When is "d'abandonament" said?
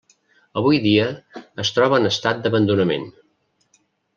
2.47-3.07